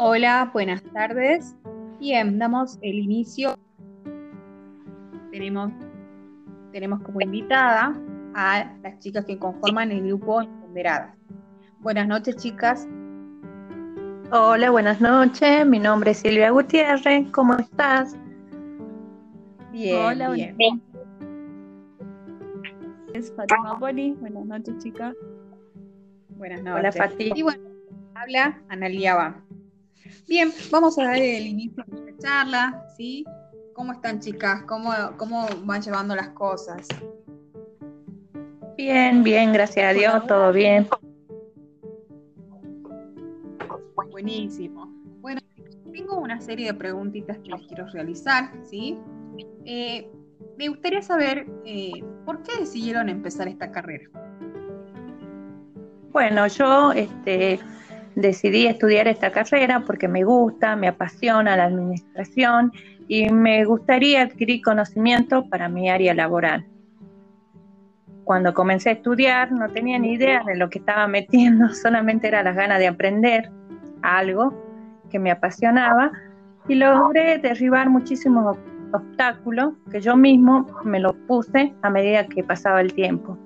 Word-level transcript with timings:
Hola, 0.00 0.48
buenas 0.52 0.80
tardes. 0.92 1.56
Bien, 1.98 2.38
damos 2.38 2.78
el 2.82 3.00
inicio. 3.00 3.58
Tenemos, 5.32 5.72
tenemos 6.70 7.02
como 7.02 7.20
invitada 7.20 8.00
a 8.32 8.76
las 8.80 9.00
chicas 9.00 9.24
que 9.24 9.36
conforman 9.36 9.90
el 9.90 10.06
grupo 10.06 10.42
Imponderadas. 10.42 11.16
Buenas 11.80 12.06
noches, 12.06 12.36
chicas. 12.36 12.86
Hola, 14.30 14.70
buenas 14.70 15.00
noches. 15.00 15.66
Mi 15.66 15.80
nombre 15.80 16.12
es 16.12 16.18
Silvia 16.18 16.50
Gutiérrez. 16.50 17.28
¿Cómo 17.32 17.54
estás? 17.54 18.16
Bien, 19.72 19.96
Hola, 19.96 20.30
bien. 20.30 20.56
Es 23.14 23.34
Fatima 23.34 23.76
Poli. 23.80 24.12
Buenas 24.12 24.44
noches, 24.44 24.78
chicas. 24.78 25.16
Buenas 26.36 26.62
noches. 26.62 26.78
Hola, 26.78 26.92
Fatima. 26.92 27.36
Y 27.36 27.42
bueno, 27.42 27.62
habla 28.14 28.62
Analia 28.68 29.42
Bien, 30.28 30.52
vamos 30.70 30.98
a 30.98 31.04
dar 31.04 31.16
el 31.16 31.46
inicio 31.46 31.82
de 31.86 32.10
esta 32.10 32.22
charla, 32.22 32.84
¿sí? 32.98 33.24
¿Cómo 33.72 33.92
están 33.92 34.20
chicas? 34.20 34.62
¿Cómo, 34.64 34.92
¿Cómo 35.16 35.46
van 35.64 35.80
llevando 35.80 36.14
las 36.14 36.28
cosas? 36.30 36.86
Bien, 38.76 39.22
bien, 39.22 39.54
gracias 39.54 39.90
a 39.90 39.94
Dios, 39.94 40.26
todo 40.26 40.52
bien. 40.52 40.86
Buenísimo. 44.10 44.92
Bueno, 45.20 45.40
tengo 45.92 46.18
una 46.18 46.40
serie 46.42 46.66
de 46.66 46.74
preguntitas 46.74 47.38
que 47.38 47.48
les 47.48 47.62
quiero 47.62 47.86
realizar, 47.86 48.52
¿sí? 48.68 48.98
Eh, 49.64 50.10
me 50.58 50.68
gustaría 50.68 51.00
saber 51.00 51.46
eh, 51.64 52.04
por 52.26 52.42
qué 52.42 52.52
decidieron 52.60 53.08
empezar 53.08 53.48
esta 53.48 53.70
carrera. 53.70 54.10
Bueno, 56.12 56.46
yo 56.48 56.92
este, 56.92 57.60
decidí 58.20 58.66
estudiar 58.66 59.06
esta 59.06 59.30
carrera 59.30 59.84
porque 59.86 60.08
me 60.08 60.24
gusta, 60.24 60.74
me 60.74 60.88
apasiona 60.88 61.56
la 61.56 61.64
administración 61.64 62.72
y 63.06 63.30
me 63.30 63.64
gustaría 63.64 64.22
adquirir 64.22 64.60
conocimiento 64.62 65.48
para 65.48 65.68
mi 65.68 65.88
área 65.88 66.14
laboral. 66.14 66.66
Cuando 68.24 68.52
comencé 68.52 68.90
a 68.90 68.92
estudiar 68.94 69.52
no 69.52 69.68
tenía 69.68 69.98
ni 70.00 70.14
idea 70.14 70.42
de 70.44 70.56
lo 70.56 70.68
que 70.68 70.80
estaba 70.80 71.06
metiendo, 71.06 71.68
solamente 71.82 72.26
era 72.26 72.42
las 72.42 72.56
ganas 72.56 72.80
de 72.80 72.88
aprender 72.88 73.50
algo 74.02 74.52
que 75.10 75.20
me 75.20 75.30
apasionaba 75.30 76.10
y 76.68 76.74
logré 76.74 77.38
derribar 77.38 77.88
muchísimos 77.88 78.58
obstáculos 78.92 79.74
que 79.92 80.00
yo 80.00 80.16
mismo 80.16 80.66
me 80.84 80.98
los 80.98 81.14
puse 81.28 81.72
a 81.82 81.90
medida 81.90 82.26
que 82.26 82.42
pasaba 82.42 82.80
el 82.80 82.92
tiempo. 82.92 83.38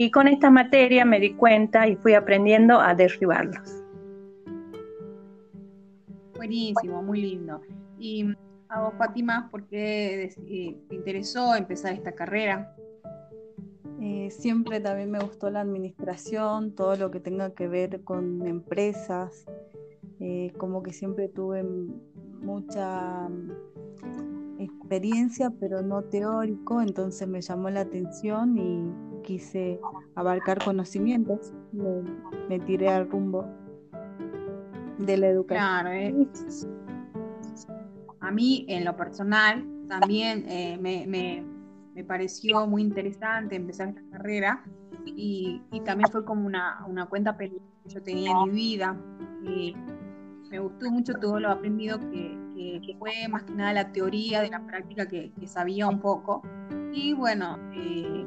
Y 0.00 0.12
con 0.12 0.28
esta 0.28 0.48
materia 0.48 1.04
me 1.04 1.18
di 1.18 1.34
cuenta 1.34 1.88
y 1.88 1.96
fui 1.96 2.14
aprendiendo 2.14 2.80
a 2.80 2.94
derribarlos. 2.94 3.84
Buenísimo, 6.36 7.02
muy 7.02 7.20
lindo. 7.20 7.60
Y 7.98 8.32
a 8.68 8.80
vos, 8.80 8.94
Fátima, 8.96 9.48
¿por 9.50 9.66
qué 9.66 10.30
eh, 10.46 10.78
te 10.88 10.94
interesó 10.94 11.56
empezar 11.56 11.94
esta 11.94 12.12
carrera? 12.12 12.76
Eh, 14.00 14.30
siempre 14.30 14.78
también 14.78 15.10
me 15.10 15.18
gustó 15.18 15.50
la 15.50 15.62
administración, 15.62 16.76
todo 16.76 16.94
lo 16.94 17.10
que 17.10 17.18
tenga 17.18 17.50
que 17.50 17.66
ver 17.66 18.04
con 18.04 18.46
empresas, 18.46 19.46
eh, 20.20 20.52
como 20.58 20.84
que 20.84 20.92
siempre 20.92 21.28
tuve 21.28 21.64
mucha 22.40 23.28
experiencia, 24.60 25.50
pero 25.58 25.82
no 25.82 26.04
teórico, 26.04 26.80
entonces 26.80 27.26
me 27.26 27.40
llamó 27.40 27.68
la 27.70 27.80
atención 27.80 28.56
y 28.56 29.07
quise 29.28 29.78
abarcar 30.14 30.64
conocimientos, 30.64 31.52
me, 32.48 32.58
tiré 32.60 32.88
al 32.88 33.10
rumbo 33.10 33.44
de 34.96 35.18
la 35.18 35.28
educación. 35.28 36.30
a 38.20 38.30
mí, 38.30 38.64
en 38.68 38.86
lo 38.86 38.96
personal, 38.96 39.66
también 39.86 40.46
eh, 40.48 40.78
me, 40.80 41.44
pareció 42.04 42.66
muy 42.66 42.80
interesante 42.80 43.54
empezar 43.56 43.88
esta 43.88 44.00
carrera 44.12 44.64
y, 45.04 45.60
también 45.84 46.10
fue 46.10 46.24
como 46.24 46.46
una, 46.46 47.06
cuenta 47.10 47.36
que 47.36 47.52
yo 47.86 48.02
tenía 48.02 48.30
en 48.30 48.44
mi 48.44 48.50
vida. 48.50 48.96
Y 49.44 49.76
me 50.50 50.58
gustó 50.58 50.90
mucho 50.90 51.12
todo 51.20 51.38
lo 51.38 51.50
aprendido 51.50 51.98
que, 51.98 52.96
fue 52.98 53.12
más 53.28 53.42
que 53.42 53.52
nada 53.52 53.74
la 53.74 53.92
teoría 53.92 54.40
de 54.40 54.48
la 54.48 54.64
práctica 54.66 55.06
que, 55.06 55.30
sabía 55.44 55.86
un 55.86 56.00
poco. 56.00 56.40
Y 56.94 57.12
bueno, 57.12 57.58
eh, 57.74 58.26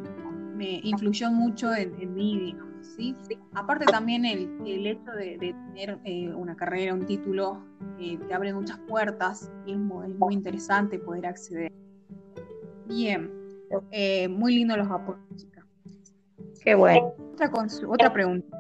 me 0.62 0.80
influyó 0.84 1.32
mucho 1.32 1.74
en, 1.74 2.14
mí, 2.14 2.40
digamos, 2.40 2.86
¿sí? 2.96 3.16
Aparte 3.56 3.86
también 3.86 4.26
el, 4.26 4.86
hecho 4.86 5.12
de, 5.12 5.38
tener 5.40 5.98
eh, 6.06 6.32
una 6.36 6.56
carrera, 6.56 6.94
un 6.94 7.04
título, 7.04 7.66
eh, 8.00 8.20
te 8.28 8.34
abre 8.36 8.54
muchas 8.54 8.78
puertas 8.88 9.52
y 9.66 9.72
es 9.72 9.78
muy, 9.80 10.34
interesante 10.36 11.00
poder 11.00 11.26
acceder. 11.26 11.72
Bien, 12.88 13.32
eh, 13.90 14.28
muy 14.28 14.54
lindo 14.56 14.78
los 14.78 14.88
aportes, 14.88 15.36
chicas. 15.36 15.66
Qué 16.64 16.76
bueno. 16.76 17.16
Otra, 17.34 17.52
otra 17.88 18.14
pregunta. 18.14 18.56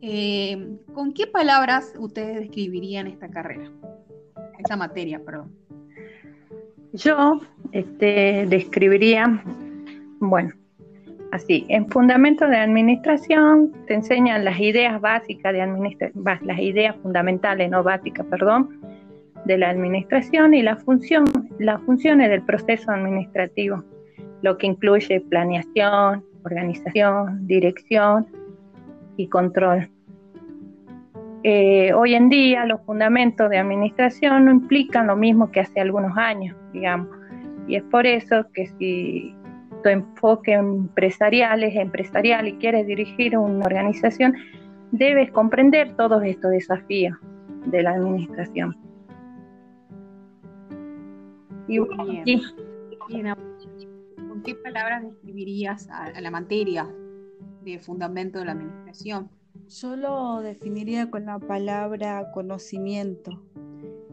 ¿Con 0.00 1.12
qué 1.14 1.28
palabras 1.28 1.94
ustedes 1.96 2.40
describirían 2.40 3.06
esta 3.06 3.30
carrera? 3.30 3.70
Esta 4.58 4.76
materia, 4.76 5.24
perdón. 5.24 5.52
Yo 6.92 7.40
este, 7.70 8.46
describiría 8.48 9.44
bueno, 10.28 10.52
así, 11.32 11.66
en 11.68 11.88
Fundamentos 11.88 12.48
de 12.48 12.56
Administración 12.56 13.72
te 13.86 13.94
enseñan 13.94 14.44
las 14.44 14.58
ideas 14.60 15.00
básicas 15.00 15.52
de 15.52 15.62
administración, 15.62 16.24
las 16.42 16.58
ideas 16.60 16.96
fundamentales, 17.02 17.70
no 17.70 17.82
básicas, 17.82 18.24
perdón, 18.26 18.80
de 19.44 19.58
la 19.58 19.70
administración 19.70 20.54
y 20.54 20.62
la 20.62 20.76
función, 20.76 21.24
las 21.58 21.82
funciones 21.82 22.30
del 22.30 22.42
proceso 22.42 22.92
administrativo, 22.92 23.82
lo 24.42 24.56
que 24.58 24.68
incluye 24.68 25.20
planeación, 25.22 26.24
organización, 26.44 27.46
dirección 27.46 28.26
y 29.16 29.26
control. 29.26 29.90
Eh, 31.42 31.92
hoy 31.92 32.14
en 32.14 32.28
día 32.28 32.64
los 32.66 32.80
fundamentos 32.82 33.50
de 33.50 33.58
administración 33.58 34.44
no 34.44 34.52
implican 34.52 35.08
lo 35.08 35.16
mismo 35.16 35.50
que 35.50 35.58
hace 35.58 35.80
algunos 35.80 36.16
años, 36.16 36.56
digamos, 36.72 37.08
y 37.66 37.74
es 37.74 37.82
por 37.84 38.06
eso 38.06 38.46
que 38.54 38.68
si 38.78 39.34
tu 39.82 39.88
enfoque 39.88 40.52
empresarial 40.52 41.62
es 41.64 41.76
empresarial 41.76 42.48
y 42.48 42.54
quieres 42.54 42.86
dirigir 42.86 43.36
una 43.36 43.64
organización, 43.64 44.34
debes 44.92 45.30
comprender 45.32 45.96
todos 45.96 46.22
estos 46.24 46.50
desafíos 46.50 47.18
de 47.66 47.82
la 47.82 47.92
administración. 47.92 48.76
Y, 51.68 51.78
¿Con 54.28 54.42
qué 54.42 54.54
palabras 54.54 55.02
describirías 55.02 55.88
a, 55.90 56.20
la 56.20 56.30
materia 56.30 56.88
de 57.64 57.78
fundamento 57.78 58.38
de 58.38 58.46
la 58.46 58.52
administración? 58.52 59.30
Yo 59.68 59.96
lo 59.96 60.40
definiría 60.40 61.10
con 61.10 61.26
la 61.26 61.38
palabra 61.38 62.30
conocimiento. 62.32 63.42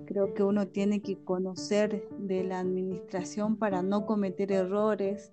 Creo 0.06 0.34
que 0.34 0.44
uno 0.44 0.68
tiene 0.68 1.02
que 1.02 1.18
conocer 1.24 2.08
de 2.18 2.44
la 2.44 2.60
administración 2.60 3.58
para 3.58 3.82
no 3.82 4.06
cometer 4.06 4.52
errores, 4.52 5.32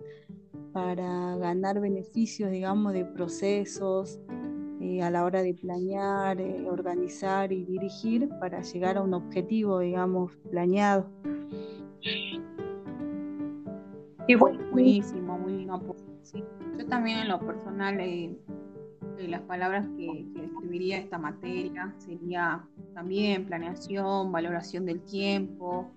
para 0.77 1.35
ganar 1.37 1.79
beneficios, 1.79 2.51
digamos, 2.51 2.93
de 2.93 3.03
procesos 3.03 4.19
eh, 4.79 5.01
a 5.01 5.09
la 5.09 5.23
hora 5.23 5.41
de 5.41 5.55
planear, 5.55 6.39
eh, 6.39 6.67
organizar 6.69 7.51
y 7.51 7.65
dirigir 7.65 8.29
para 8.39 8.61
llegar 8.61 8.97
a 8.97 9.01
un 9.01 9.15
objetivo, 9.15 9.79
digamos, 9.79 10.37
planeado. 10.51 11.09
Y 14.27 14.35
buenísimo, 14.35 15.39
muy 15.39 15.65
bien. 15.65 15.71
Yo 16.77 16.85
también 16.85 17.21
en 17.21 17.29
lo 17.29 17.39
personal, 17.39 17.99
eh, 17.99 18.37
las 19.17 19.41
palabras 19.41 19.87
que, 19.97 20.27
que, 20.31 20.41
describiría 20.41 20.99
esta 20.99 21.17
materia 21.17 21.91
sería 21.97 22.63
también 22.93 23.47
planeación, 23.47 24.31
valoración 24.31 24.85
del 24.85 25.01
tiempo, 25.01 25.89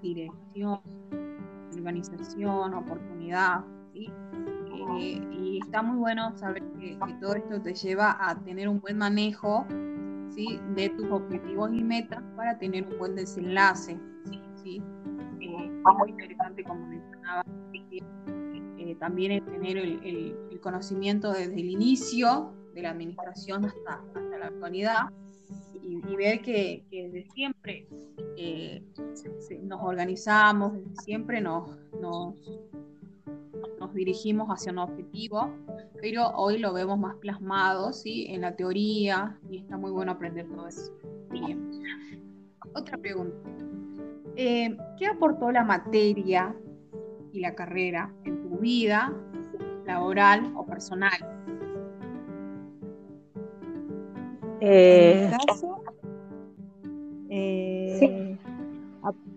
dirección 0.00 0.99
organización, 1.78 2.74
oportunidad, 2.74 3.64
¿sí? 3.92 4.10
Eh, 4.98 5.20
y 5.32 5.58
está 5.62 5.82
muy 5.82 5.98
bueno 5.98 6.36
saber 6.36 6.62
que, 6.78 6.98
todo 7.20 7.34
esto 7.34 7.60
te 7.60 7.74
lleva 7.74 8.16
a 8.20 8.34
tener 8.44 8.68
un 8.68 8.80
buen 8.80 8.98
manejo 8.98 9.66
¿sí? 10.30 10.60
de 10.74 10.88
tus 10.90 11.10
objetivos 11.10 11.70
y 11.72 11.82
metas 11.82 12.22
para 12.36 12.58
tener 12.58 12.86
un 12.86 12.98
buen 12.98 13.14
desenlace. 13.14 13.98
¿sí? 14.62 14.82
Eh, 15.40 15.82
muy 15.98 16.10
interesante, 16.10 16.64
como 16.64 16.86
mencionaba, 16.86 17.44
eh, 17.72 18.96
también 18.98 19.32
es 19.32 19.44
tener 19.46 19.76
el, 19.78 20.36
conocimiento 20.60 21.32
desde 21.32 21.54
el 21.54 21.70
inicio 21.70 22.52
de 22.74 22.82
la 22.82 22.90
administración 22.90 23.64
hasta, 23.64 23.94
hasta 24.14 24.38
la 24.38 24.46
actualidad 24.48 25.08
y, 25.82 26.16
ver 26.16 26.42
que, 26.42 26.84
desde 26.90 27.24
siempre 27.32 27.88
nos 29.62 29.82
organizamos, 29.82 30.72
desde 30.72 31.02
siempre 31.02 31.40
nos, 31.40 31.76
nos, 32.00 32.34
nos 33.78 33.94
dirigimos 33.94 34.48
hacia 34.48 34.72
un 34.72 34.78
objetivo, 34.78 35.50
pero 36.00 36.28
hoy 36.30 36.58
lo 36.58 36.72
vemos 36.72 36.98
más 36.98 37.16
plasmado 37.16 37.92
¿sí? 37.92 38.26
en 38.28 38.42
la 38.42 38.56
teoría 38.56 39.38
y 39.50 39.58
está 39.58 39.76
muy 39.76 39.90
bueno 39.90 40.12
aprender 40.12 40.48
todo 40.48 40.68
eso. 40.68 40.92
Bien. 41.30 41.70
Otra 42.74 42.96
pregunta. 42.98 43.36
Eh, 44.36 44.76
¿Qué 44.98 45.06
aportó 45.06 45.50
la 45.50 45.64
materia 45.64 46.54
y 47.32 47.40
la 47.40 47.54
carrera 47.54 48.12
en 48.24 48.42
tu 48.42 48.58
vida 48.58 49.12
laboral 49.86 50.52
o 50.56 50.64
personal? 50.64 51.12
en 54.60 55.30
mi 55.30 55.46
caso, 55.46 55.82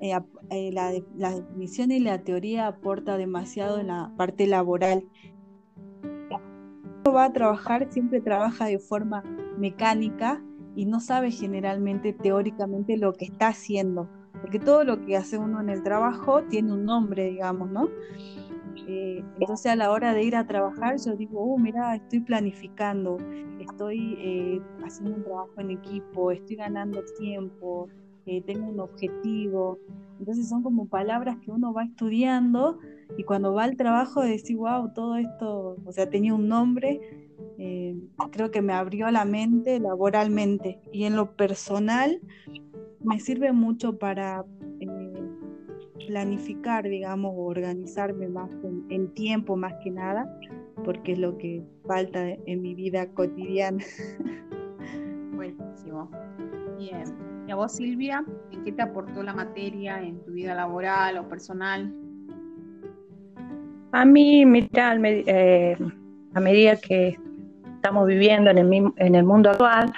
eh, 0.02 0.18
eh, 0.50 0.72
la, 0.72 0.92
definición 0.92 1.92
y 1.92 2.00
la 2.00 2.20
teoría 2.24 2.68
aporta 2.68 3.18
demasiado 3.18 3.80
en 3.80 3.88
la 3.88 4.12
parte 4.18 4.48
laboral. 4.48 5.04
Uno 7.06 7.14
va 7.14 7.26
a 7.26 7.34
trabajar, 7.34 7.92
siempre 7.92 8.22
trabaja 8.22 8.66
de 8.66 8.80
forma 8.80 9.24
mecánica 9.58 10.42
y 10.76 10.86
no 10.86 11.00
sabe 11.00 11.32
generalmente 11.32 12.14
teóricamente 12.14 12.98
lo 12.98 13.14
que 13.14 13.26
está 13.26 13.50
haciendo, 13.50 14.10
porque 14.42 14.60
todo 14.60 14.84
lo 14.84 15.06
que 15.06 15.18
hace 15.18 15.38
uno 15.38 15.62
en 15.62 15.70
el 15.70 15.84
trabajo 15.84 16.44
tiene 16.44 16.74
un 16.74 16.86
nombre, 16.86 17.30
digamos, 17.30 17.70
¿no? 17.70 17.90
Eh, 18.88 19.24
entonces 19.40 19.72
a 19.72 19.76
la 19.76 19.92
hora 19.92 20.14
de 20.14 20.24
ir 20.24 20.36
a 20.36 20.46
trabajar 20.46 20.98
yo 20.98 21.16
digo, 21.16 21.40
oh, 21.40 21.58
mira, 21.58 21.96
estoy 21.96 22.20
planificando, 22.20 23.18
estoy 23.60 24.18
eh, 24.20 24.62
haciendo 24.84 25.16
un 25.16 25.24
trabajo 25.24 25.54
en 25.58 25.72
equipo, 25.72 26.32
estoy 26.32 26.56
ganando 26.58 27.04
tiempo, 27.18 27.88
eh, 28.26 28.42
tengo 28.46 28.70
un 28.70 28.80
objetivo. 28.80 29.80
Entonces 30.20 30.48
son 30.48 30.64
como 30.64 30.88
palabras 30.88 31.38
que 31.44 31.52
uno 31.52 31.74
va 31.74 31.84
estudiando 31.84 32.80
y 33.18 33.24
cuando 33.24 33.54
va 33.54 33.64
al 33.64 33.76
trabajo 33.76 34.22
decir, 34.22 34.58
wow, 34.58 34.94
todo 34.94 35.18
esto, 35.18 35.78
o 35.86 35.92
sea, 35.92 36.10
tenía 36.10 36.34
un 36.34 36.48
nombre, 36.48 37.02
creo 38.32 38.52
que 38.52 38.62
me 38.62 38.74
abrió 38.74 39.10
la 39.12 39.26
mente 39.26 39.80
laboralmente 39.80 40.80
y 40.92 41.04
en 41.04 41.16
lo 41.16 41.36
personal 41.36 42.20
me 43.04 43.20
sirve 43.20 43.52
mucho 43.52 43.98
para 43.98 44.46
planificar, 46.08 46.88
digamos, 46.88 47.34
organizarme 47.36 48.28
más 48.28 48.52
en, 48.90 49.14
tiempo 49.14 49.56
más 49.56 49.74
que 49.84 49.92
nada, 49.92 50.28
porque 50.84 51.14
es 51.14 51.20
lo 51.20 51.38
que 51.38 51.64
falta 51.86 52.30
en 52.30 52.62
mi 52.62 52.76
vida 52.76 53.08
cotidiana. 53.14 53.84
Buenísimo. 55.36 56.10
Bien. 56.78 57.33
¿Y 57.48 57.52
a 57.52 57.56
vos, 57.56 57.74
Silvia, 57.74 58.24
en 58.52 58.64
qué 58.64 58.72
te 58.72 58.82
aportó 58.82 59.22
la 59.22 59.34
materia 59.34 60.02
en 60.02 60.24
tu 60.24 60.32
vida 60.32 60.56
laboral 60.56 61.18
o 61.18 61.28
personal? 61.28 61.94
A 63.92 64.06
mí, 64.06 64.46
mira, 64.46 64.96
eh, 65.04 65.78
a 66.34 66.40
medida 66.40 66.78
que 66.78 67.20
estamos 67.76 68.08
viviendo 68.08 68.50
en 68.50 68.58
el, 68.58 68.94
en 68.96 69.16
el 69.16 69.24
mundo 69.24 69.50
actual, 69.50 69.92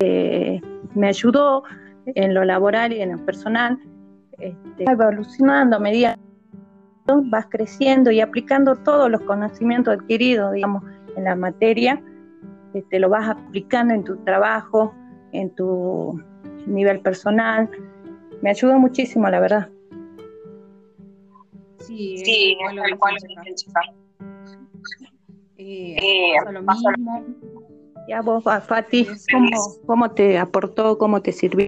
eh, 0.00 0.60
me 0.94 1.08
ayudó 1.08 1.62
en 2.06 2.34
lo 2.34 2.44
laboral 2.44 2.92
y 2.92 3.00
en 3.00 3.12
lo 3.12 3.24
personal 3.24 3.78
este, 4.38 4.90
evolucionando 4.90 5.76
a 5.76 5.78
medida 5.78 6.16
que 7.06 7.14
vas 7.30 7.46
creciendo 7.50 8.10
y 8.10 8.20
aplicando 8.20 8.76
todos 8.76 9.10
los 9.10 9.20
conocimientos 9.22 9.98
adquiridos, 9.98 10.54
digamos, 10.54 10.82
en 11.16 11.24
la 11.24 11.36
materia, 11.36 12.02
este, 12.72 12.98
lo 12.98 13.10
vas 13.10 13.28
aplicando 13.28 13.92
en 13.92 14.04
tu 14.04 14.16
trabajo, 14.24 14.94
en 15.32 15.50
tu 15.50 16.20
nivel 16.66 17.00
personal. 17.00 17.68
Me 18.42 18.50
ayudó 18.50 18.78
muchísimo, 18.78 19.28
la 19.28 19.40
verdad. 19.40 19.68
Sí, 21.78 22.18
sí 22.24 22.56
es 22.68 22.74
lo 22.74 22.98
cual 22.98 23.16
eh, 25.56 25.96
eh, 26.00 26.32
lo 26.52 26.62
mismo. 26.62 26.90
Ya 28.08 28.22
vos, 28.22 28.44
Fati, 28.66 29.06
¿cómo, 29.30 29.50
¿cómo 29.86 30.10
te 30.10 30.38
aportó, 30.38 30.98
cómo 30.98 31.20
te 31.22 31.32
sirvió? 31.32 31.66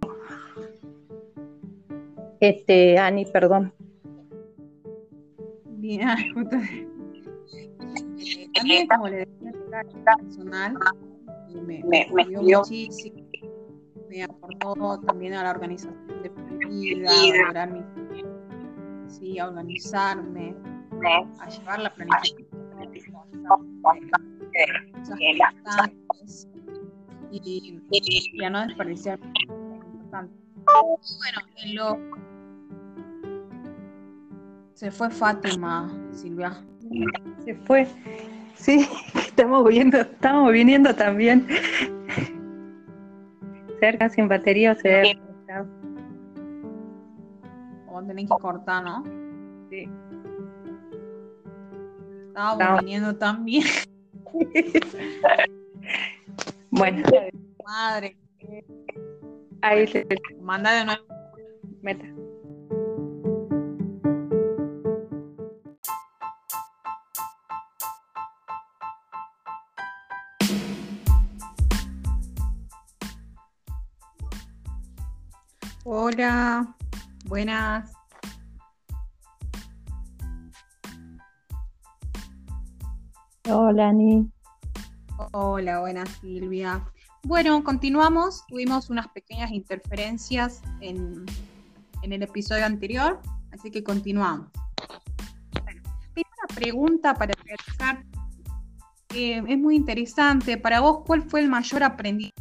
Este, 2.40 2.98
Ani, 2.98 3.24
perdón. 3.26 3.72
Bien, 5.76 6.08
también 8.54 8.86
como 8.88 9.08
le 9.08 9.18
decía, 9.18 9.52
personal, 10.18 10.74
me, 11.66 11.84
me, 11.84 12.08
me 12.12 12.26
dio 12.26 12.42
muchísimo, 12.42 13.21
me 14.12 14.25
aportó 14.25 15.00
también 15.06 15.35
a 15.35 15.43
la 15.43 15.50
organización 15.50 16.23
de 16.23 16.31
mi 16.31 16.94
vida, 16.94 17.11
a 17.11 17.47
lograr 17.47 17.85
sí, 19.09 19.38
a 19.38 19.49
organizarme, 19.49 20.55
a 21.41 21.49
llevar 21.49 21.81
la 21.81 21.94
planificación 21.94 22.50
y, 27.31 27.81
y 27.91 28.44
a 28.44 28.50
no 28.50 28.67
desperdiciar 28.67 29.19
bueno, 29.19 30.29
en 31.56 31.75
lo 31.75 31.99
se 34.75 34.91
fue 34.91 35.11
Fátima, 35.11 35.91
Silvia. 36.12 36.62
Se 37.44 37.55
fue. 37.55 37.87
Sí, 38.56 38.88
estamos 39.14 39.67
viendo, 39.69 40.00
estamos 40.00 40.53
viniendo 40.53 40.94
también. 40.94 41.47
Cerca 43.82 44.08
sin 44.08 44.29
batería 44.29 44.70
o 44.70 44.75
se 44.76 45.19
O 47.88 48.00
tenés 48.05 48.31
que 48.31 48.37
cortar, 48.40 48.84
¿no? 48.84 49.02
Sí. 49.70 49.88
Estamos 52.29 52.79
viniendo 52.79 53.17
también. 53.17 53.64
bueno. 56.70 57.02
Madre. 57.64 58.17
Ahí 59.62 59.88
se 59.88 60.06
manda 60.40 60.75
de 60.75 60.85
nuevo. 60.85 61.02
Meta. 61.82 62.06
Hola, 75.84 76.76
buenas. 77.25 77.93
Hola, 83.49 83.88
Ani. 83.88 84.31
Hola, 85.33 85.80
buenas, 85.80 86.09
Silvia. 86.21 86.87
Bueno, 87.25 87.64
continuamos. 87.64 88.47
Tuvimos 88.47 88.90
unas 88.90 89.09
pequeñas 89.09 89.50
interferencias 89.50 90.62
en, 90.80 91.26
el 92.02 92.23
episodio 92.23 92.64
anterior, 92.64 93.21
así 93.50 93.73
que 93.73 93.83
continuamos. 93.83 94.50
Bueno, 95.64 95.83
primera 96.14 96.47
pregunta 96.54 97.14
para 97.14 97.33
empezar. 97.37 98.04
Eh, 99.16 99.42
es 99.49 99.59
muy 99.59 99.75
interesante. 99.75 100.59
Para 100.59 100.78
vos, 100.78 101.02
¿cuál 101.04 101.23
fue 101.23 101.40
el 101.40 101.49
mayor 101.49 101.83
aprendizaje? 101.83 102.33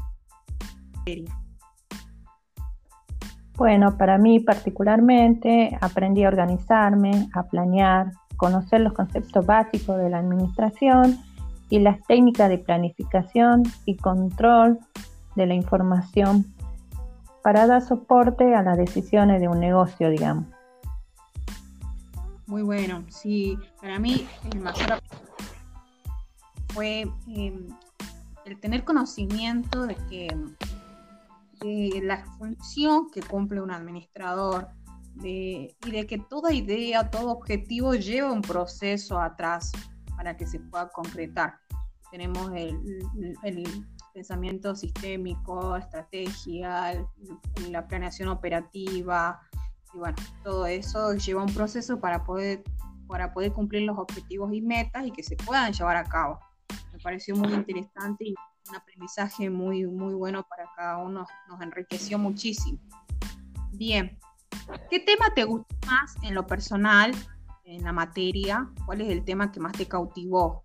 Bueno, 3.61 3.95
para 3.95 4.17
mí 4.17 4.39
particularmente 4.39 5.77
aprendí 5.81 6.23
a 6.23 6.29
organizarme, 6.29 7.29
a 7.31 7.43
planear, 7.43 8.11
conocer 8.35 8.81
los 8.81 8.91
conceptos 8.93 9.45
básicos 9.45 9.99
de 9.99 10.09
la 10.09 10.17
administración 10.17 11.19
y 11.69 11.77
las 11.77 12.01
técnicas 12.07 12.49
de 12.49 12.57
planificación 12.57 13.61
y 13.85 13.97
control 13.97 14.79
de 15.35 15.45
la 15.45 15.53
información 15.53 16.51
para 17.43 17.67
dar 17.67 17.83
soporte 17.83 18.55
a 18.55 18.63
las 18.63 18.79
decisiones 18.79 19.39
de 19.39 19.47
un 19.47 19.59
negocio, 19.59 20.09
digamos. 20.09 20.45
Muy 22.47 22.63
bueno, 22.63 23.03
sí, 23.09 23.59
para 23.79 23.99
mí 23.99 24.27
el 24.51 24.59
mayor 24.59 24.99
fue 26.73 27.01
em, 27.27 27.67
el 28.43 28.59
tener 28.59 28.83
conocimiento 28.83 29.85
de 29.85 29.93
que 30.09 30.35
la 31.63 32.25
función 32.37 33.09
que 33.11 33.21
cumple 33.21 33.61
un 33.61 33.71
administrador 33.71 34.69
y 35.23 35.75
de 35.91 36.07
que 36.07 36.17
toda 36.17 36.53
idea, 36.53 37.09
todo 37.09 37.31
objetivo 37.31 37.93
lleva 37.93 38.31
un 38.31 38.41
proceso 38.41 39.19
atrás 39.19 39.71
para 40.15 40.35
que 40.35 40.47
se 40.47 40.59
pueda 40.59 40.89
concretar. 40.89 41.59
Tenemos 42.11 42.51
el, 42.55 43.85
pensamiento 44.13 44.75
sistémico, 44.75 45.77
estrategia, 45.77 47.07
la 47.69 47.87
planeación 47.87 48.27
operativa, 48.27 49.39
y 49.93 49.97
bueno, 49.97 50.17
todo 50.43 50.65
eso 50.65 51.13
lleva 51.13 51.43
un 51.43 51.53
proceso 51.53 51.99
para 51.99 52.23
poder, 52.23 52.61
para 53.07 53.33
poder 53.33 53.53
cumplir 53.53 53.83
los 53.83 53.97
objetivos 53.97 54.53
y 54.53 54.61
metas 54.61 55.05
y 55.05 55.11
que 55.11 55.23
se 55.23 55.37
puedan 55.37 55.71
llevar 55.71 55.95
a 55.95 56.03
cabo. 56.03 56.39
Me 56.91 56.99
pareció 56.99 57.35
muy 57.35 57.53
interesante 57.53 58.25
y 58.25 58.35
un 58.69 58.75
aprendizaje 58.75 59.49
muy, 59.49 59.85
muy 59.85 60.13
bueno 60.13 60.43
para 60.43 60.69
cada 60.75 60.97
uno, 60.97 61.25
nos 61.49 61.61
enriqueció 61.61 62.17
muchísimo. 62.17 62.79
Bien, 63.73 64.17
¿qué 64.89 64.99
tema 64.99 65.25
te 65.35 65.43
gustó 65.43 65.75
más 65.87 66.15
en 66.23 66.35
lo 66.35 66.45
personal 66.45 67.13
en 67.71 67.83
la 67.83 67.93
materia, 67.93 68.67
¿cuál 68.85 69.01
es 69.01 69.09
el 69.09 69.23
tema 69.23 69.51
que 69.51 69.59
más 69.59 69.71
te 69.73 69.85
cautivó? 69.85 70.63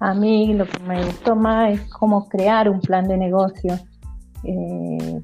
A 0.00 0.12
mí 0.12 0.52
lo 0.54 0.66
que 0.66 0.78
me 0.80 1.04
gustó 1.04 1.36
más 1.36 1.72
es 1.72 1.88
cómo 1.88 2.28
crear 2.28 2.68
un 2.68 2.80
plan 2.80 3.06
de 3.06 3.16
negocio, 3.16 3.78
eh, 4.42 5.22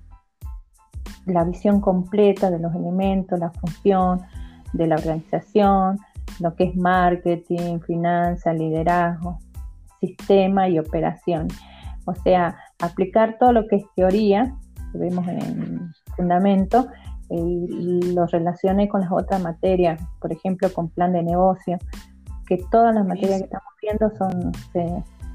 la 1.27 1.45
visión 1.45 1.81
completa 1.81 2.51
de 2.51 2.61
los 2.61 2.75
elementos, 2.75 3.39
la 3.39 3.51
función 3.51 4.23
de 4.73 4.87
la 4.87 4.95
organización, 4.95 5.99
lo 6.39 6.55
que 6.55 6.65
es 6.65 6.77
marketing, 6.77 7.81
finanzas, 7.81 8.57
liderazgo, 8.57 9.39
sistema 10.01 10.69
y 10.69 10.79
operación. 10.79 11.49
O 12.07 12.15
sea, 12.15 12.57
aplicar 12.81 13.37
todo 13.39 13.53
lo 13.53 13.67
que 13.67 13.77
es 13.77 13.85
teoría, 13.95 14.55
que 14.93 14.99
vemos 14.99 15.27
en 15.29 15.93
fundamento, 16.17 16.89
y 17.31 18.13
lo 18.13 18.27
relacione 18.27 18.89
con 18.89 19.03
las 19.03 19.13
otras 19.13 19.41
materias, 19.41 20.03
por 20.21 20.33
ejemplo, 20.33 20.73
con 20.73 20.89
plan 20.89 21.13
de 21.13 21.23
negocio, 21.23 21.79
que 22.47 22.59
todas 22.73 22.93
las 22.93 23.07
materias 23.07 23.39
que 23.39 23.45
estamos 23.45 23.73
viendo 23.81 24.11
son 24.17 24.53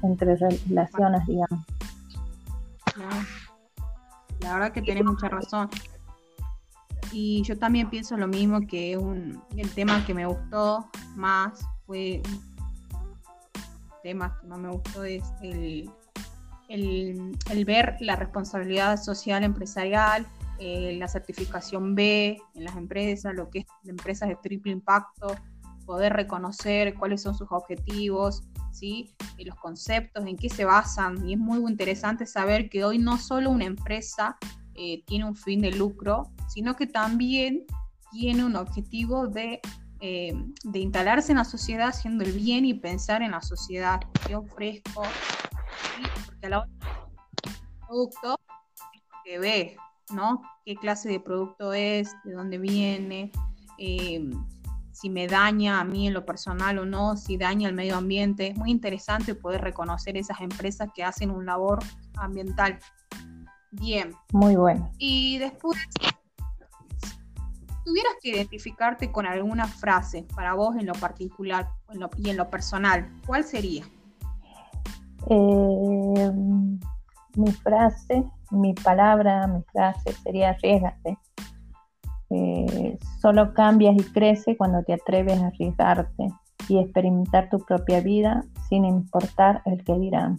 entre 0.02 0.36
relaciones, 0.36 1.26
digamos. 1.26 1.66
La 4.40 4.54
verdad 4.54 4.72
que 4.72 4.82
tiene 4.82 5.02
mucha 5.02 5.28
razón. 5.28 5.70
Y 7.12 7.42
yo 7.42 7.58
también 7.58 7.88
pienso 7.88 8.16
lo 8.16 8.28
mismo 8.28 8.60
que 8.60 8.98
un, 8.98 9.42
el 9.56 9.70
tema 9.70 10.04
que 10.04 10.12
me 10.12 10.26
gustó 10.26 10.86
más 11.14 11.66
fue 11.86 12.20
el 14.06 14.12
tema 14.12 14.38
que 14.40 14.46
más 14.46 14.58
me 14.58 14.70
gustó 14.70 15.04
es 15.04 15.24
el, 15.42 15.90
el, 16.68 17.64
ver 17.64 17.96
la 18.00 18.14
responsabilidad 18.14 19.02
social 19.02 19.42
empresarial, 19.42 20.26
eh, 20.58 20.96
la 20.98 21.08
certificación 21.08 21.94
B 21.94 22.38
en 22.54 22.64
las 22.64 22.76
empresas, 22.76 23.34
lo 23.34 23.50
que 23.50 23.60
es 23.60 23.66
de 23.82 23.90
empresas 23.90 24.28
de 24.28 24.36
triple 24.36 24.72
impacto, 24.72 25.34
poder 25.84 26.12
reconocer 26.12 26.94
cuáles 26.94 27.22
son 27.22 27.34
sus 27.34 27.48
objetivos, 27.50 28.44
¿sí? 28.72 29.12
Y 29.38 29.44
los 29.44 29.56
conceptos, 29.56 30.24
en 30.24 30.36
qué 30.36 30.48
se 30.48 30.64
basan. 30.64 31.28
Y 31.28 31.34
es 31.34 31.38
muy 31.38 31.58
interesante 31.68 32.26
saber 32.26 32.68
que 32.70 32.84
hoy 32.84 32.98
no 32.98 33.18
solo 33.18 33.50
una 33.50 33.64
empresa 33.64 34.36
eh, 34.74 35.02
tiene 35.06 35.24
un 35.24 35.36
fin 35.36 35.60
de 35.60 35.72
lucro, 35.72 36.30
sino 36.48 36.76
que 36.76 36.86
también 36.86 37.64
tiene 38.12 38.44
un 38.44 38.56
objetivo 38.56 39.26
de, 39.26 39.60
eh, 40.00 40.32
de 40.64 40.78
instalarse 40.78 41.32
en 41.32 41.38
la 41.38 41.44
sociedad 41.44 41.88
haciendo 41.88 42.24
el 42.24 42.32
bien 42.32 42.64
y 42.64 42.74
pensar 42.74 43.22
en 43.22 43.32
la 43.32 43.42
sociedad. 43.42 44.00
¿Qué 44.26 44.36
ofrezco? 44.36 45.02
Porque 46.26 46.46
a 46.46 46.48
la 46.50 46.58
hora 46.60 46.70
producto 47.86 48.40
que 49.24 49.38
ve, 49.38 49.76
¿no? 50.12 50.42
¿Qué 50.64 50.74
clase 50.76 51.08
de 51.08 51.20
producto 51.20 51.72
es? 51.72 52.14
¿De 52.24 52.32
dónde 52.32 52.58
viene? 52.58 53.30
Eh, 53.78 54.30
si 54.92 55.10
me 55.10 55.26
daña 55.26 55.80
a 55.80 55.84
mí 55.84 56.06
en 56.06 56.14
lo 56.14 56.24
personal 56.24 56.78
o 56.78 56.86
no, 56.86 57.16
si 57.16 57.36
daña 57.36 57.68
al 57.68 57.74
medio 57.74 57.96
ambiente. 57.96 58.48
Es 58.48 58.56
muy 58.56 58.70
interesante 58.70 59.34
poder 59.34 59.60
reconocer 59.60 60.16
esas 60.16 60.40
empresas 60.40 60.88
que 60.94 61.04
hacen 61.04 61.30
un 61.30 61.44
labor 61.44 61.80
ambiental. 62.16 62.78
Bien. 63.72 64.14
Muy 64.32 64.56
bueno. 64.56 64.90
Y 64.96 65.36
después, 65.38 65.76
tuvieras 67.86 68.14
que 68.20 68.30
identificarte 68.30 69.12
con 69.12 69.26
alguna 69.26 69.66
frase 69.66 70.26
para 70.34 70.54
vos 70.54 70.74
en 70.76 70.86
lo 70.86 70.92
particular 70.94 71.68
y 72.16 72.28
en 72.30 72.36
lo 72.36 72.50
personal, 72.50 73.08
¿cuál 73.24 73.44
sería? 73.44 73.84
Eh, 75.30 76.30
mi 77.36 77.52
frase, 77.52 78.24
mi 78.50 78.74
palabra, 78.74 79.46
mi 79.46 79.62
frase 79.72 80.12
sería 80.24 80.50
arriesgate. 80.50 81.16
Eh, 82.30 82.98
solo 83.20 83.54
cambias 83.54 83.94
y 83.96 84.02
creces 84.02 84.56
cuando 84.58 84.82
te 84.82 84.94
atreves 84.94 85.40
a 85.40 85.46
arriesgarte 85.46 86.28
y 86.68 86.78
experimentar 86.78 87.48
tu 87.48 87.60
propia 87.60 88.00
vida 88.00 88.44
sin 88.68 88.84
importar 88.84 89.62
el 89.64 89.84
que 89.84 89.96
dirán. 89.96 90.36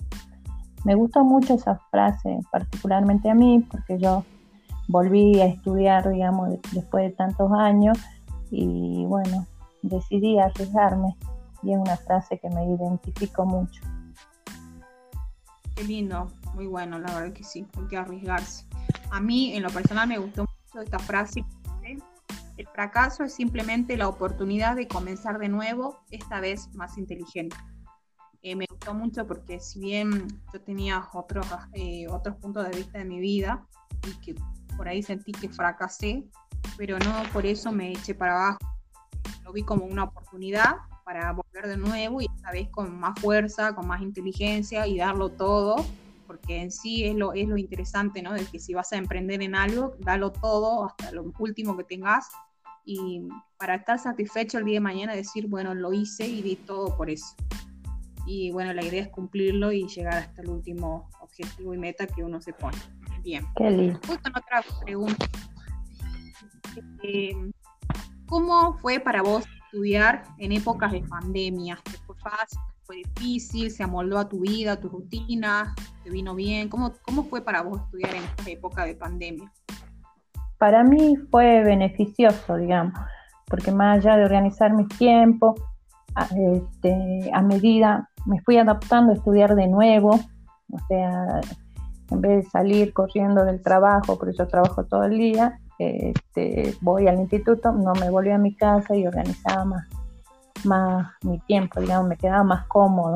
Me 0.84 0.96
gustó 0.96 1.24
mucho 1.24 1.54
esa 1.54 1.80
frase, 1.92 2.40
particularmente 2.52 3.30
a 3.30 3.36
mí, 3.36 3.66
porque 3.72 3.98
yo 4.00 4.26
volví 4.88 5.40
a 5.42 5.46
estudiar, 5.46 6.10
digamos, 6.10 6.50
después 6.72 7.06
de 7.06 7.12
tantos 7.12 7.52
años 7.52 7.98
y 8.50 9.06
bueno, 9.06 9.46
decidí 9.82 10.40
arriesgarme 10.40 11.16
y 11.64 11.74
es 11.74 11.80
una 11.80 11.98
frase 11.98 12.40
que 12.40 12.50
me 12.50 12.66
identifico 12.66 13.46
mucho. 13.46 13.82
Qué 15.76 15.84
lindo, 15.84 16.32
muy 16.56 16.68
bueno, 16.68 16.98
la 17.00 17.14
verdad 17.14 17.34
que 17.34 17.44
sí, 17.44 17.66
hay 17.78 17.88
que 17.88 17.98
arriesgarse. 17.98 18.66
A 19.12 19.20
mí, 19.20 19.54
en 19.54 19.64
lo 19.64 19.70
personal, 19.70 20.08
me 20.08 20.18
gustó 20.18 20.44
mucho 20.44 20.82
esta 20.82 21.00
frase 21.00 21.46
el 22.58 22.68
fracaso 22.68 23.24
es 23.24 23.34
simplemente 23.34 23.96
la 23.98 24.08
oportunidad 24.08 24.76
de 24.76 24.88
comenzar 24.88 25.38
de 25.38 25.48
nuevo, 25.48 26.00
esta 26.10 26.40
vez 26.40 26.74
más 26.74 26.98
inteligente. 26.98 27.56
Eh, 28.42 28.56
me 28.56 28.66
gustó 28.68 28.96
mucho 28.96 29.28
porque 29.28 29.60
si 29.60 29.80
bien 29.80 30.28
yo 30.52 30.62
tenía 30.62 31.08
otros, 31.14 31.46
eh, 31.74 32.08
otros 32.10 32.36
puntos 32.38 32.68
de 32.68 32.76
vista 32.76 32.98
de 32.98 33.06
mi 33.06 33.20
vida 33.20 33.64
y 34.08 34.20
que 34.20 34.36
por 34.78 34.88
ahí 34.88 35.02
sentí 35.04 35.32
que 35.32 35.50
fracasé, 35.50 36.24
pero 36.78 36.98
no 37.00 37.24
por 37.34 37.46
eso 37.46 37.72
me 37.72 37.92
eché 37.92 38.14
para 38.14 38.34
abajo. 38.34 38.60
Lo 39.44 39.52
vi 39.52 39.64
como 39.64 39.86
una 39.86 40.06
oportunidad 40.06 40.76
para 41.04 41.32
volver 41.32 41.68
de 41.68 41.78
nuevo 41.78 42.22
y 42.22 42.28
esta 42.36 42.52
vez 42.52 42.70
con 42.70 42.98
más 43.00 43.20
fuerza, 43.20 43.74
con 43.74 43.88
más 43.88 44.02
inteligencia 44.02 44.86
y 44.88 44.98
darlo 44.98 45.30
todo, 45.30 45.86
porque 46.28 46.62
en 46.62 46.72
sí 46.72 47.06
es 47.06 47.16
lo, 47.16 47.34
es 47.34 47.48
lo 47.48 47.58
interesante, 47.58 48.22
¿no? 48.22 48.34
De 48.34 48.46
que 48.46 48.60
si 48.60 48.74
vas 48.74 48.94
a 48.94 48.98
emprender 48.98 49.42
en 49.42 49.56
algo, 49.56 49.96
dalo 50.00 50.32
todo 50.32 50.86
hasta 50.86 51.12
lo 51.12 51.32
último 51.40 51.76
que 51.76 51.84
tengas 51.84 52.30
y 52.88 53.28
para 53.58 53.76
estar 53.76 54.00
satisfecho 54.00 54.58
el 54.60 54.66
día 54.66 54.76
de 54.76 54.80
mañana 54.82 55.14
decir, 55.14 55.48
bueno, 55.48 55.74
lo 55.74 55.92
hice 55.92 56.26
y 56.26 56.42
di 56.42 56.56
todo 56.56 56.96
por 56.96 57.10
eso. 57.10 57.36
Y 58.26 58.52
bueno, 58.52 58.74
la 58.74 58.84
idea 58.84 59.04
es 59.04 59.10
cumplirlo 59.10 59.72
y 59.72 59.88
llegar 59.88 60.16
hasta 60.16 60.42
el 60.42 60.50
último 60.50 61.10
objetivo 61.22 61.74
y 61.74 61.78
meta 61.78 62.08
que 62.08 62.24
uno 62.24 62.42
se 62.42 62.54
pone. 62.54 62.78
Bien. 63.24 63.46
Qué 63.56 63.70
lindo. 63.70 64.00
Con 64.06 64.18
otra 64.18 64.64
pregunta. 64.84 65.26
Eh, 67.04 67.34
¿Cómo 68.28 68.78
fue 68.80 69.00
para 69.00 69.22
vos 69.22 69.46
estudiar 69.66 70.24
en 70.38 70.52
épocas 70.52 70.92
de 70.92 71.02
pandemia? 71.02 71.80
¿Fue 72.06 72.16
fácil? 72.18 72.60
¿Fue 72.84 72.98
difícil? 72.98 73.72
¿Se 73.72 73.84
amoldó 73.84 74.18
a 74.18 74.30
tu 74.30 74.42
vida, 74.42 74.74
a 74.74 74.80
tu 74.80 74.90
rutina? 74.90 75.74
¿Te 76.04 76.10
vino 76.10 76.36
bien? 76.36 76.70
¿Cómo, 76.70 76.94
cómo 77.04 77.24
fue 77.24 77.42
para 77.42 77.62
vos 77.62 77.82
estudiar 77.82 78.16
en 78.16 78.24
esta 78.24 78.50
época 78.50 78.86
de 78.86 78.96
pandemia? 78.96 79.52
para 80.58 80.84
mí 80.84 81.16
fue 81.30 81.64
beneficioso, 81.64 82.58
digamos, 82.58 82.94
porque 83.46 83.72
más 83.72 84.00
allá 84.00 84.18
de 84.18 84.26
organizar 84.26 84.74
mis 84.74 84.88
tiempos, 84.98 85.60
a, 86.16 86.26
este, 86.26 87.30
a 87.32 87.42
medida 87.42 88.10
me 88.26 88.42
fui 88.42 88.58
adaptando 88.58 89.12
a 89.12 89.16
estudiar 89.16 89.56
de 89.56 89.68
nuevo, 89.68 90.20
o 90.72 90.80
sea, 90.88 91.42
en 92.10 92.22
vez 92.22 92.44
de 92.44 92.50
salir 92.50 92.94
corriendo 92.94 93.44
del 93.44 93.62
trabajo, 93.62 94.18
por 94.18 94.30
eso 94.30 94.48
trabajo 94.48 94.86
todo 94.86 95.04
el 95.04 95.18
día, 95.18 95.60
este, 95.80 96.76
voy 96.82 97.08
al 97.08 97.20
instituto, 97.20 97.72
no 97.72 97.94
me 97.94 98.10
volví 98.10 98.32
a 98.32 98.38
mi 98.38 98.56
casa 98.56 98.96
y 98.96 99.06
organizaba 99.06 99.66
más, 99.66 99.88
más 100.64 101.12
mi 101.22 101.40
tiempo, 101.40 101.80
digamos, 101.80 102.08
me 102.08 102.18
quedaba 102.18 102.44
más 102.44 102.66
cómodo, 102.68 103.16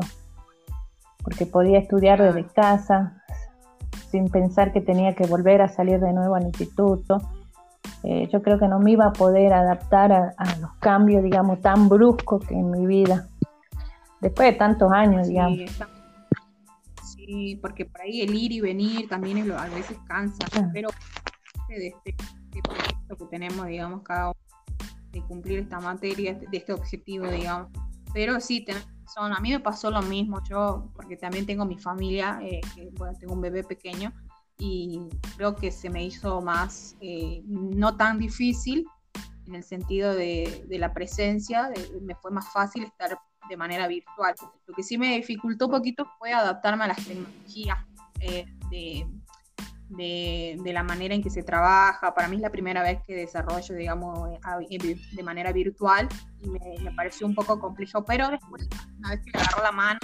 porque 1.22 1.46
podía 1.46 1.78
estudiar 1.78 2.22
desde 2.22 2.46
casa, 2.46 3.22
sin 4.10 4.28
pensar 4.28 4.72
que 4.72 4.80
tenía 4.80 5.14
que 5.14 5.26
volver 5.26 5.62
a 5.62 5.68
salir 5.68 5.98
de 5.98 6.12
nuevo 6.12 6.34
al 6.34 6.44
instituto. 6.44 7.18
Eh, 8.02 8.28
yo 8.32 8.42
creo 8.42 8.58
que 8.58 8.68
no 8.68 8.78
me 8.78 8.92
iba 8.92 9.06
a 9.06 9.12
poder 9.12 9.54
adaptar 9.54 10.12
a, 10.12 10.34
los 10.60 10.74
cambios, 10.80 11.22
digamos, 11.22 11.60
tan 11.60 11.88
bruscos 11.88 12.44
que 12.44 12.54
en 12.54 12.70
mi 12.70 12.86
vida, 12.86 13.28
después 14.20 14.52
de 14.52 14.58
tantos 14.58 14.92
años, 14.92 15.28
digamos. 15.28 15.58
Sí, 15.58 15.66
porque 17.60 17.84
por 17.86 18.00
ahí 18.00 18.22
el 18.22 18.34
ir 18.34 18.52
y 18.52 18.60
venir 18.60 19.08
también 19.08 19.50
a 19.52 19.68
veces 19.68 19.96
cansa, 20.06 20.46
pero 20.72 20.88
de 21.68 21.88
este, 21.88 22.10
este, 22.10 22.62
proyecto 22.62 23.16
que 23.16 23.24
tenemos, 23.26 23.66
digamos, 23.66 24.02
cada 24.02 24.26
uno, 24.28 24.36
de 25.12 25.22
cumplir 25.22 25.60
esta 25.60 25.80
materia, 25.80 26.34
de 26.34 26.56
este 26.56 26.72
objetivo, 26.72 27.26
digamos. 27.26 27.70
Pero 28.12 28.40
sí, 28.40 28.64
tenemos 28.64 28.86
a 29.16 29.40
mí 29.40 29.50
me 29.50 29.60
pasó 29.60 29.90
lo 29.90 30.02
mismo, 30.02 30.42
yo, 30.48 30.90
porque 30.94 31.16
también 31.16 31.46
tengo 31.46 31.64
mi 31.64 31.78
familia, 31.78 32.38
eh, 32.42 32.60
bueno, 32.92 33.16
tengo 33.18 33.34
un 33.34 33.40
bebé 33.40 33.62
pequeño 33.64 34.12
y 34.58 35.00
creo 35.36 35.56
que 35.56 35.70
se 35.70 35.90
me 35.90 36.04
hizo 36.04 36.40
más, 36.40 36.96
eh, 37.00 37.42
no 37.46 37.96
tan 37.96 38.18
difícil 38.18 38.86
en 39.46 39.56
el 39.56 39.64
sentido 39.64 40.14
de, 40.14 40.64
la 40.68 40.92
presencia, 40.94 41.70
me 42.00 42.14
fue 42.14 42.30
más 42.30 42.50
fácil 42.52 42.84
estar 42.84 43.18
de 43.48 43.56
manera 43.56 43.86
virtual. 43.86 44.34
Lo 44.66 44.74
que 44.74 44.82
sí 44.82 44.98
me 44.98 45.16
dificultó 45.16 45.66
un 45.66 45.72
poquito 45.72 46.06
fue 46.18 46.32
adaptarme 46.32 46.84
a 46.84 46.88
las 46.88 47.04
tecnologías 47.04 47.78
eh, 48.20 48.46
de 48.70 49.06
de, 49.96 50.72
la 50.72 50.82
manera 50.82 51.14
en 51.14 51.22
que 51.22 51.30
se 51.30 51.42
trabaja. 51.42 52.14
Para 52.14 52.28
mí 52.28 52.36
es 52.36 52.42
la 52.42 52.50
primera 52.50 52.82
vez 52.82 53.00
que 53.06 53.14
desarrollo, 53.14 53.74
digamos, 53.74 54.30
de 55.12 55.22
manera 55.22 55.52
virtual 55.52 56.08
y 56.40 56.48
me, 56.48 56.60
pareció 56.96 57.26
un 57.26 57.34
poco 57.34 57.58
complejo, 57.58 58.04
pero 58.04 58.28
después, 58.28 58.68
una 58.98 59.10
vez 59.10 59.20
que 59.24 59.30
le 59.32 59.40
agarro 59.40 59.62
la 59.62 59.72
mano, 59.72 60.00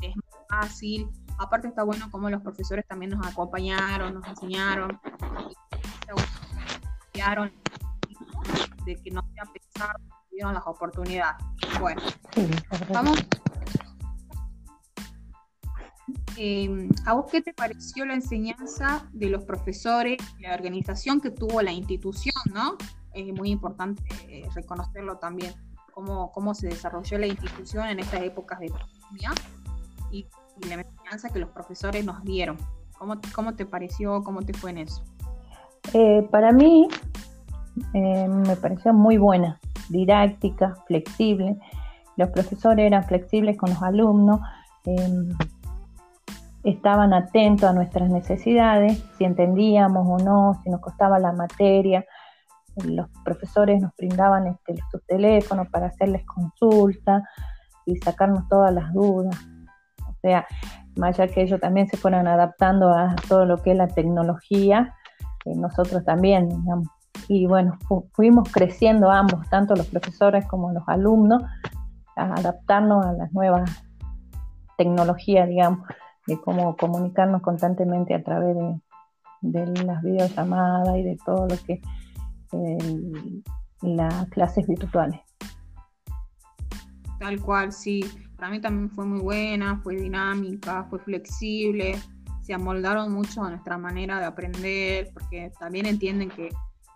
es 0.00 0.16
más 0.16 0.24
fácil. 0.48 1.08
Aparte 1.38 1.68
está 1.68 1.82
bueno 1.82 2.10
como 2.10 2.30
los 2.30 2.42
profesores 2.42 2.86
también 2.86 3.12
nos 3.12 3.26
acompañaron, 3.26 4.14
nos 4.14 4.28
enseñaron, 4.28 5.00
de 8.84 8.96
que 8.96 9.10
no 9.10 9.22
sea 9.34 9.44
pesado 9.52 9.98
dieron 10.42 10.54
las 10.54 10.66
oportunidades. 10.66 11.36
Bueno, 11.80 12.02
vamos. 12.92 13.18
Em, 16.36 16.88
¿A 17.06 17.14
vos 17.14 17.26
qué 17.30 17.40
te 17.40 17.52
pareció 17.52 18.04
la 18.04 18.14
enseñanza 18.14 19.08
de 19.12 19.28
los 19.28 19.44
profesores, 19.44 20.18
la 20.40 20.54
organización 20.54 21.20
que 21.20 21.30
tuvo 21.30 21.62
la 21.62 21.70
institución, 21.70 22.34
no? 22.52 22.76
Es 23.14 23.32
muy 23.32 23.50
importante 23.50 24.02
eh, 24.28 24.48
reconocerlo 24.54 25.18
también, 25.18 25.52
cómo, 25.92 26.32
cómo 26.32 26.54
se 26.54 26.68
desarrolló 26.68 27.18
la 27.18 27.26
institución 27.26 27.86
en 27.86 28.00
estas 28.00 28.22
épocas 28.22 28.58
de 28.58 28.70
pandemia 28.70 29.32
y, 30.10 30.26
la 30.68 30.74
enseñanza 30.74 31.28
que 31.30 31.38
los 31.38 31.50
profesores 31.50 32.04
nos 32.04 32.22
dieron. 32.24 32.56
¿Cómo, 32.98 33.20
cómo 33.34 33.54
te 33.54 33.64
pareció, 33.66 34.22
cómo 34.22 34.42
te 34.42 34.52
fue 34.52 34.70
en 34.70 34.78
eso? 34.78 35.02
Eh, 35.92 36.26
para 36.30 36.52
mí 36.52 36.88
eh, 37.94 38.28
me 38.28 38.56
pareció 38.56 38.92
muy 38.92 39.16
buena, 39.16 39.60
didáctica, 39.92 40.74
flexible. 40.86 41.58
Los 42.16 42.30
profesores 42.30 42.86
eran 42.86 43.04
flexibles 43.04 43.56
con 43.56 43.70
los 43.70 43.82
alumnos, 43.82 44.40
em, 44.84 45.28
estaban 46.64 47.12
atentos 47.12 47.68
a 47.68 47.72
nuestras 47.72 48.10
necesidades, 48.10 49.02
si 49.16 49.24
entendíamos 49.24 50.06
o 50.08 50.24
no, 50.24 50.60
si 50.62 50.70
nos 50.70 50.80
costaba 50.80 51.18
la 51.18 51.32
materia. 51.32 52.04
Los 52.84 53.08
profesores 53.24 53.80
nos 53.80 53.94
brindaban 53.96 54.46
este, 54.46 54.76
sus 54.90 55.04
teléfonos 55.06 55.68
para 55.68 55.86
hacerles 55.86 56.24
consultas 56.24 57.22
y 57.84 57.96
sacarnos 57.96 58.48
todas 58.48 58.72
las 58.72 58.92
dudas. 58.92 59.36
O 60.08 60.14
sea, 60.22 60.46
más 60.96 61.18
allá 61.18 61.32
que 61.32 61.42
ellos 61.42 61.60
también 61.60 61.88
se 61.88 61.96
fueron 61.96 62.26
adaptando 62.28 62.90
a 62.90 63.14
todo 63.28 63.44
lo 63.44 63.58
que 63.58 63.72
es 63.72 63.76
la 63.76 63.88
tecnología, 63.88 64.94
eh, 65.44 65.54
nosotros 65.56 66.04
también, 66.04 66.48
digamos. 66.48 66.88
Y 67.28 67.46
bueno, 67.46 67.78
fuimos 68.12 68.50
creciendo 68.50 69.10
ambos, 69.10 69.48
tanto 69.48 69.74
los 69.74 69.86
profesores 69.86 70.46
como 70.46 70.72
los 70.72 70.82
alumnos, 70.86 71.42
a 72.16 72.24
adaptarnos 72.34 73.04
a 73.06 73.12
las 73.12 73.32
nuevas 73.32 73.70
tecnologías, 74.76 75.48
digamos, 75.48 75.86
de 76.26 76.40
cómo 76.40 76.76
comunicarnos 76.76 77.42
constantemente 77.42 78.14
a 78.14 78.22
través 78.22 78.56
de, 79.40 79.84
las 79.84 80.02
videollamadas 80.02 80.96
y 80.96 81.02
de 81.02 81.18
todo 81.24 81.48
lo 81.48 81.56
que 81.66 81.80
las 83.82 84.28
clases 84.28 84.66
virtuales. 84.66 85.20
Tal 87.18 87.40
cual, 87.40 87.72
sí. 87.72 88.04
Para 88.36 88.50
mí 88.50 88.60
también 88.60 88.90
fue 88.90 89.04
muy 89.04 89.20
buena, 89.20 89.80
fue 89.82 89.96
dinámica, 89.96 90.84
fue 90.90 90.98
flexible 90.98 91.96
se 92.42 92.52
amoldaron 92.52 93.12
mucho 93.12 93.42
a 93.44 93.50
nuestra 93.50 93.78
manera 93.78 94.18
de 94.18 94.26
aprender, 94.26 95.10
porque 95.14 95.52
también 95.58 95.86
entienden 95.86 96.28
que, 96.28 96.50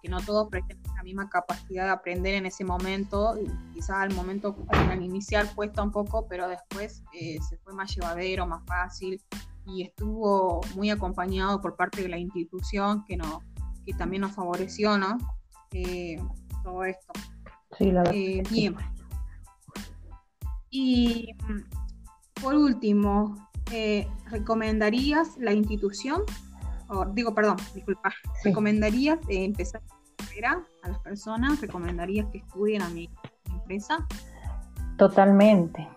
no 0.05 0.21
todos 0.21 0.49
tienen 0.51 0.81
la 0.95 1.03
misma 1.03 1.29
capacidad 1.29 1.85
de 1.85 1.91
aprender 1.91 2.35
en 2.35 2.47
ese 2.47 2.65
momento, 2.65 3.35
quizás 3.75 3.97
al 3.97 4.15
momento 4.15 4.57
al 4.69 5.03
inicial 5.03 5.51
cuesta 5.55 5.83
un 5.83 5.91
poco, 5.91 6.27
pero 6.29 6.49
después 6.49 7.03
eh, 7.13 7.39
se 7.49 7.57
fue 7.59 7.75
más 7.75 7.95
llevadero, 7.95 8.47
más 8.47 8.65
fácil, 8.67 9.21
y 9.67 9.83
estuvo 9.83 10.61
muy 10.75 10.91
acompañado 10.91 11.61
por 11.61 11.77
parte 11.77 12.03
de 12.03 12.09
la 12.09 12.19
institución 12.19 13.05
que, 13.05 13.17
no, 13.17 13.43
que 13.85 13.93
también 13.95 14.23
nos 14.23 14.33
favoreció, 14.33 14.97
¿no? 14.97 15.19
Eh, 15.73 16.17
todo 16.63 16.85
esto. 16.85 17.13
Sí, 17.77 17.91
la 17.91 18.01
verdad. 18.01 18.15
Eh, 18.15 18.43
bien. 18.51 18.77
Y 20.71 21.35
mm, 21.49 22.43
por 22.43 22.55
último, 22.55 23.35
eh, 23.73 24.09
¿recomendarías 24.31 25.37
la 25.39 25.53
institución? 25.53 26.23
O, 26.89 27.05
digo, 27.07 27.35
perdón, 27.35 27.57
disculpa. 27.75 28.13
¿Recomendarías 28.45 29.19
eh, 29.29 29.45
empezar 29.45 29.83
carrera 30.17 30.63
a 30.83 30.89
las 30.89 30.99
personas? 31.01 31.61
¿Recomendarías 31.61 32.27
que 32.31 32.39
estudien 32.39 32.83
a 32.83 32.89
mi 32.91 33.11
empresa? 33.51 34.07
Totalmente. 34.97 35.89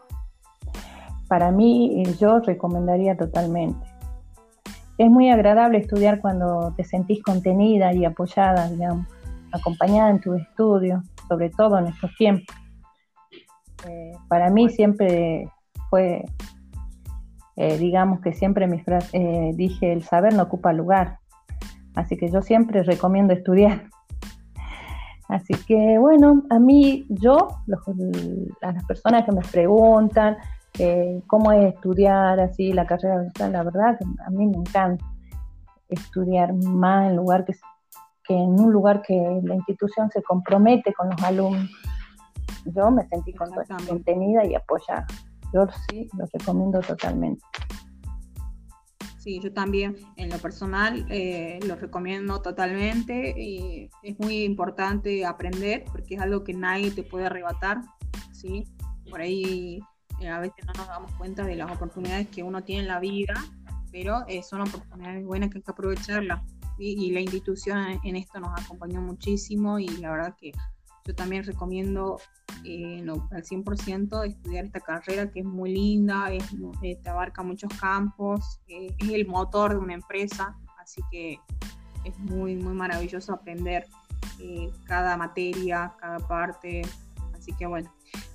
Para 1.28 1.52
mí, 1.52 2.02
eh, 2.02 2.16
yo 2.20 2.40
recomendaría 2.40 3.16
totalmente. 3.16 3.88
Es 4.98 5.10
muy 5.10 5.30
agradable 5.30 5.78
estudiar 5.78 6.20
cuando 6.20 6.74
te 6.76 6.84
sentís 6.84 7.24
contenida 7.24 7.94
y 7.94 8.04
apoyada, 8.04 8.70
digamos, 8.70 9.08
acompañada 9.52 10.10
en 10.10 10.20
tu 10.20 10.34
estudio, 10.34 11.04
sobre 11.28 11.50
todo 11.50 11.78
en 11.78 11.88
estos 11.88 12.14
tiempos. 12.16 12.56
para 14.28 14.50
mí 14.50 14.70
siempre 14.70 15.50
fue 15.90 16.26
eh, 17.62 17.78
digamos 17.78 18.22
que 18.22 18.32
siempre 18.32 18.68
mi 18.68 18.80
frase, 18.80 19.10
eh, 19.18 19.52
dije, 19.54 19.92
el 19.92 20.02
saber 20.04 20.34
no 20.34 20.44
ocupa 20.44 20.72
lugar. 20.72 21.20
Así 21.94 22.16
que 22.16 22.32
yo 22.32 22.42
siempre 22.42 22.84
recomiendo 22.84 23.34
estudiar. 23.34 23.84
Así 25.28 25.54
que 25.68 25.98
bueno, 26.00 26.44
a 26.50 26.58
mí, 26.58 27.06
yo, 27.10 27.50
a 28.62 28.72
las 28.72 28.86
personas 28.86 29.26
que 29.26 29.34
me 29.34 29.42
preguntan 29.42 30.38
eh, 30.80 31.22
cómo 31.28 31.52
es 31.52 31.74
estudiar 31.74 32.40
así 32.40 32.72
la 32.72 32.86
carrera 32.86 33.26
la 33.38 33.64
verdad 33.64 33.98
que 34.00 34.06
a 34.26 34.30
mí 34.30 34.48
me 34.48 34.58
encanta 34.58 35.04
estudiar 35.90 36.54
más 36.54 37.10
en 37.10 37.18
lugar 37.18 37.44
que, 37.44 37.54
que 38.24 38.36
en 38.36 38.60
un 38.60 38.72
lugar 38.72 39.02
que 39.02 39.42
la 39.44 39.56
institución 39.56 40.10
se 40.12 40.24
compromete 40.24 40.94
con 40.94 41.10
los 41.10 41.22
alumnos. 41.24 41.70
Yo 42.66 42.90
me 42.90 43.06
sentí 43.10 43.34
contenida 43.34 44.46
y 44.46 44.56
apoyada. 44.56 45.06
Yo 45.54 45.68
sí 45.90 46.08
lo 46.18 46.26
recomiendo 46.32 46.80
totalmente. 46.82 47.42
Sí, 49.20 49.40
yo 49.42 49.52
también 49.52 49.98
en 50.16 50.30
lo 50.30 50.38
personal 50.38 51.06
eh, 51.10 51.60
lo 51.68 51.76
recomiendo 51.76 52.42
totalmente. 52.42 53.34
Y 53.38 53.90
es 54.04 54.18
muy 54.20 54.44
importante 54.44 55.26
aprender 55.26 55.84
porque 55.92 56.16
es 56.16 56.22
algo 56.22 56.44
que 56.44 56.54
nadie 56.54 56.92
te 56.92 57.04
puede 57.04 57.26
arrebatar. 57.26 57.82
¿sí? 58.32 58.64
Por 59.10 59.22
ahí 59.22 59.82
eh, 60.22 60.30
a 60.30 60.40
veces 60.40 60.66
no 60.66 60.74
nos 60.74 60.88
damos 60.88 61.12
cuenta 61.14 61.44
de 61.44 61.56
las 61.56 61.72
oportunidades 61.72 62.28
que 62.30 62.44
uno 62.44 62.64
tiene 62.64 62.84
en 62.84 62.88
la 62.88 63.00
vida, 63.00 63.34
pero 63.92 64.26
eh, 64.28 64.42
son 64.44 64.62
oportunidades 64.62 65.26
buenas 65.26 65.50
que 65.50 65.58
hay 65.58 65.64
que 65.64 65.72
aprovecharlas. 65.72 66.42
Y 66.82 67.12
la 67.12 67.20
institución 67.20 68.00
en 68.06 68.16
esto 68.16 68.40
nos 68.40 68.58
acompañó 68.58 69.02
muchísimo 69.02 69.80
y 69.80 69.90
la 69.98 70.12
verdad 70.12 70.36
que 70.40 70.54
yo 71.10 71.16
también 71.16 71.44
recomiendo 71.44 72.20
eh, 72.64 73.04
al 73.32 73.44
100% 73.44 74.28
estudiar 74.28 74.66
esta 74.66 74.80
carrera 74.80 75.32
que 75.32 75.40
es 75.40 75.46
muy 75.46 75.74
linda, 75.74 76.32
es, 76.32 76.44
eh, 76.84 77.00
te 77.02 77.10
abarca 77.10 77.42
muchos 77.42 77.74
campos, 77.80 78.62
eh, 78.68 78.96
es 79.00 79.10
el 79.10 79.26
motor 79.26 79.72
de 79.72 79.78
una 79.78 79.96
empresa, 79.96 80.56
así 80.80 81.02
que 81.10 81.40
es 82.04 82.16
muy, 82.20 82.56
muy 82.56 82.74
maravilloso 82.74 83.34
aprender 83.34 83.88
cada 84.86 85.18
materia, 85.18 85.94
cada 86.00 86.20
parte, 86.20 86.84
así 87.36 87.52
que 87.54 87.66
bueno. 87.66 87.92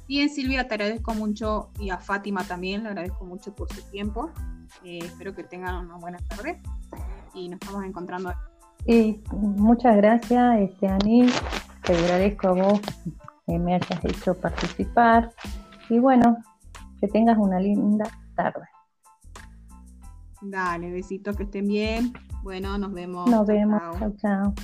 Bien 0.08 0.28
Silvia, 0.28 0.66
te 0.68 0.74
agradezco 0.74 1.14
mucho 1.14 1.70
y 1.78 1.90
a 1.90 1.98
Fátima 1.98 2.44
también, 2.44 2.82
le 2.82 2.88
agradezco 2.88 3.24
mucho 3.24 3.54
por 3.54 3.72
su 3.72 3.82
tiempo, 3.90 4.30
espero 4.82 5.34
que 5.34 5.44
tengan 5.44 5.86
una 5.86 5.96
buena 5.96 6.18
tarde 6.18 6.60
y 7.34 7.48
nos 7.48 7.60
estamos 7.60 7.84
encontrando. 7.84 8.32
Muchas 9.32 9.96
gracias, 9.96 10.58
este, 10.58 10.88
Ani. 10.88 11.26
Te 11.84 11.94
agradezco 11.94 12.48
a 12.48 12.52
vos 12.52 12.80
que 13.46 13.58
me 13.58 13.74
hayas 13.74 14.04
hecho 14.04 14.34
participar 14.40 15.30
y 15.90 15.98
bueno, 15.98 16.38
que 17.00 17.08
tengas 17.08 17.36
una 17.36 17.60
linda 17.60 18.06
tarde. 18.34 18.66
Dale, 20.40 20.90
besitos, 20.90 21.36
que 21.36 21.42
estén 21.44 21.68
bien. 21.68 22.12
Bueno, 22.42 22.78
nos 22.78 22.92
vemos. 22.92 23.28
Nos 23.30 23.46
vemos. 23.46 23.80
chao. 23.98 24.14
chao. 24.16 24.54